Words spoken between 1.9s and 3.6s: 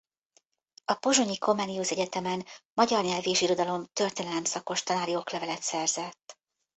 Egyetemen magyar nyelv és